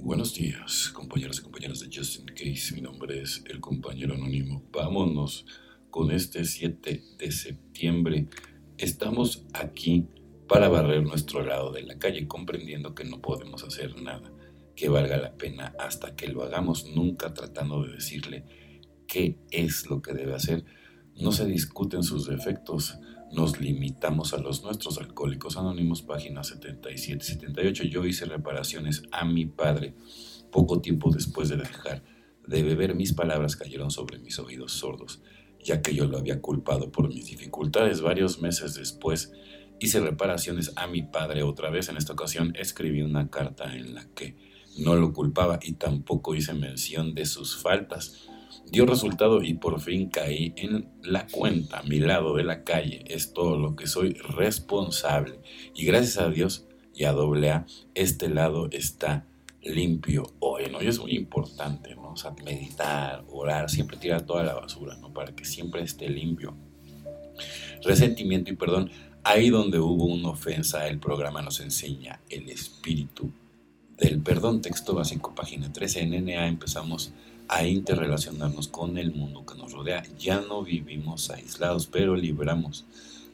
[0.00, 2.74] Buenos días, compañeros y compañeras de Justin Case.
[2.74, 4.62] Mi nombre es el compañero anónimo.
[4.70, 5.46] Vámonos
[5.90, 8.26] con este 7 de septiembre.
[8.76, 10.06] Estamos aquí
[10.48, 14.30] para barrer nuestro lado de la calle, comprendiendo que no podemos hacer nada
[14.76, 18.44] que valga la pena hasta que lo hagamos, nunca tratando de decirle
[19.06, 20.64] qué es lo que debe hacer.
[21.16, 22.98] No se discuten sus defectos,
[23.34, 24.98] nos limitamos a los nuestros.
[24.98, 27.88] Alcohólicos Anónimos, página 77-78.
[27.88, 29.94] Yo hice reparaciones a mi padre.
[30.50, 32.04] Poco tiempo después de dejar
[32.46, 35.22] de beber, mis palabras cayeron sobre mis oídos sordos,
[35.62, 38.00] ya que yo lo había culpado por mis dificultades.
[38.00, 39.32] Varios meses después,
[39.80, 41.88] hice reparaciones a mi padre otra vez.
[41.88, 44.36] En esta ocasión, escribí una carta en la que
[44.78, 48.28] no lo culpaba y tampoco hice mención de sus faltas
[48.70, 51.82] dio resultado y por fin caí en la cuenta.
[51.82, 55.40] Mi lado de la calle es todo lo que soy responsable.
[55.74, 59.26] Y gracias a Dios y a doble A, este lado está
[59.62, 60.82] limpio hoy, ¿no?
[60.82, 62.14] Y es muy importante, ¿no?
[62.14, 65.12] O meditar, orar, siempre tirar toda la basura, ¿no?
[65.12, 66.54] Para que siempre esté limpio.
[67.82, 68.90] Resentimiento y perdón.
[69.26, 73.32] Ahí donde hubo una ofensa, el programa nos enseña el espíritu
[73.96, 74.60] del perdón.
[74.60, 76.02] Texto básico, página 13.
[76.02, 77.12] En NA empezamos
[77.48, 80.02] a interrelacionarnos con el mundo que nos rodea.
[80.18, 82.84] Ya no vivimos aislados, pero libramos,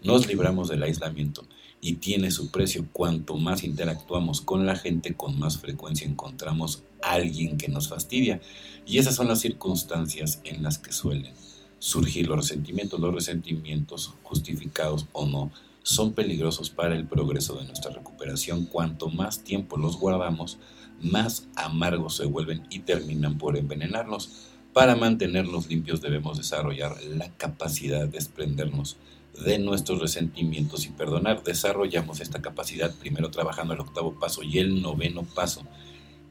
[0.03, 1.44] nos libramos del aislamiento
[1.80, 2.86] y tiene su precio.
[2.92, 8.41] Cuanto más interactuamos con la gente, con más frecuencia encontramos a alguien que nos fastidia.
[8.86, 11.33] Y esas son las circunstancias en las que suelen
[11.78, 13.00] surgir los resentimientos.
[13.00, 15.50] Los resentimientos, justificados o no,
[15.83, 18.67] son peligrosos para el progreso de nuestra recuperación.
[18.67, 20.59] Cuanto más tiempo los guardamos,
[21.03, 24.47] más amargos se vuelven y terminan por envenenarnos.
[24.72, 28.97] Para mantenernos limpios debemos desarrollar la capacidad de desprendernos
[29.45, 31.42] de nuestros resentimientos y perdonar.
[31.42, 35.62] Desarrollamos esta capacidad primero trabajando el octavo paso y el noveno paso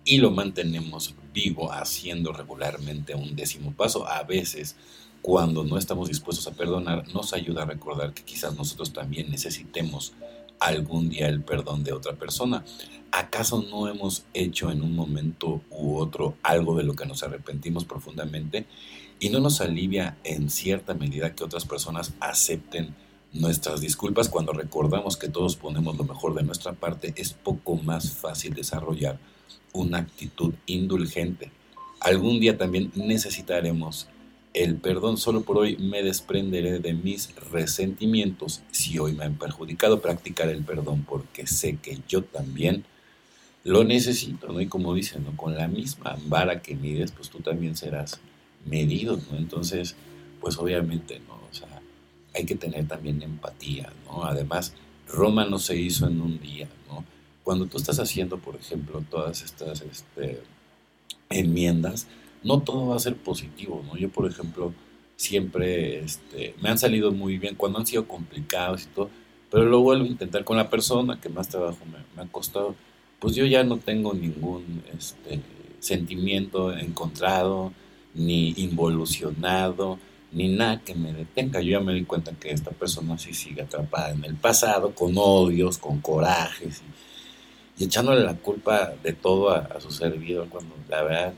[0.06, 4.08] y lo mantenemos vivo haciendo regularmente un décimo paso.
[4.08, 4.76] A veces,
[5.22, 10.14] cuando no estamos dispuestos a perdonar, nos ayuda a recordar que quizás nosotros también necesitemos
[10.60, 12.64] algún día el perdón de otra persona.
[13.12, 17.86] ¿Acaso no hemos hecho en un momento u otro algo de lo que nos arrepentimos
[17.86, 18.66] profundamente
[19.20, 22.96] y no nos alivia en cierta medida que otras personas acepten
[23.34, 27.14] nuestras disculpas cuando recordamos que todos ponemos lo mejor de nuestra parte?
[27.16, 29.20] Es poco más fácil desarrollar
[29.74, 31.52] una actitud indulgente.
[32.00, 34.08] Algún día también necesitaremos
[34.54, 40.02] el perdón solo por hoy me desprenderé de mis resentimientos si hoy me han perjudicado
[40.02, 42.84] practicar el perdón porque sé que yo también
[43.64, 44.60] lo necesito, ¿no?
[44.62, 45.24] Y como dicen.
[45.36, 48.20] Con la misma vara que mides, pues tú también serás
[48.66, 49.38] medido, ¿no?
[49.38, 49.96] Entonces,
[50.42, 51.40] pues obviamente, ¿no?
[52.40, 54.24] Hay que tener también empatía, ¿no?
[54.24, 54.74] Además,
[55.08, 57.04] Roma no se hizo en un día, ¿no?
[57.44, 60.42] Cuando tú estás haciendo, por ejemplo, todas estas este,
[61.30, 62.08] enmiendas,
[62.44, 63.98] no todo va a ser positivo, ¿no?
[63.98, 64.74] Yo, por ejemplo,
[65.16, 69.10] siempre este, me han salido muy bien cuando han sido complicados y todo,
[69.52, 72.76] pero lo vuelvo a intentar con la persona que más trabajo me, ha costado,
[73.20, 75.42] pues yo ya no tengo ningún este,
[75.80, 77.74] sentimiento encontrado,
[78.14, 80.00] ni involucionado,
[80.32, 81.62] ni nada que me detenga.
[81.62, 85.14] Yo ya me di cuenta que esta persona sí sigue atrapada en el pasado, con
[85.16, 86.82] odios, con corajes,
[87.78, 91.34] y, echándole la culpa de todo a, su servidor, cuando la verdad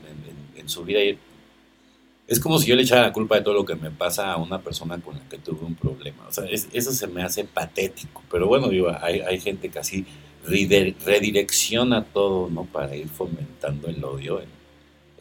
[0.56, 1.00] en su vida.
[2.26, 4.36] Es como si yo le echara la culpa de todo lo que me pasa a
[4.36, 6.26] una persona con la que tuve un problema.
[6.28, 8.22] O sea, eso se me hace patético.
[8.30, 10.06] Pero bueno, digo, hay, gente que así
[10.46, 12.64] redirecciona todo, ¿no?
[12.64, 14.40] Para ir fomentando el odio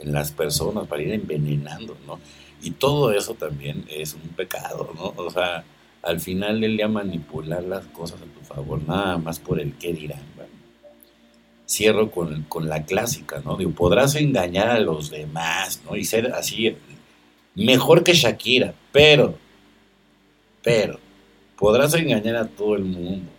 [0.02, 2.20] en, las personas, para ir envenenando, ¿no?
[2.62, 5.14] Y todo eso también es un pecado, ¿no?
[5.16, 5.64] O sea,
[6.04, 9.74] al final él le a manipular las cosas a tu favor, nada más por el
[9.78, 10.22] qué dirán,
[11.68, 13.56] cierro con, con, la clásica, ¿no?
[13.56, 15.96] Digo, podrás engañar a los demás, ¿no?
[15.96, 16.76] Y ser así,
[17.56, 19.36] mejor que Shakira, pero,
[20.62, 21.00] pero,
[21.58, 23.32] podrás engañar a todo el mundo.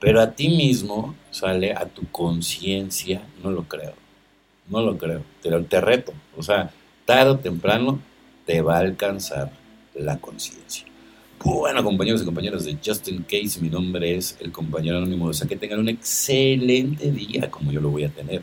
[0.00, 3.94] Pero a ti mismo, sale a tu conciencia, no lo creo.
[4.68, 5.22] No lo creo.
[5.42, 6.12] Pero te reto.
[6.36, 6.70] O sea,
[7.04, 8.00] tarde o temprano
[8.46, 9.50] te va a alcanzar
[9.94, 10.86] la conciencia.
[11.44, 15.26] Bueno, compañeros y compañeras de Justin Case, mi nombre es el compañero anónimo.
[15.26, 18.42] O sea, que tengan un excelente día como yo lo voy a tener.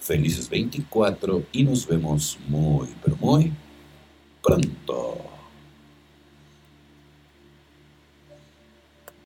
[0.00, 3.52] Felices 24 y nos vemos muy, pero muy
[4.42, 5.35] pronto.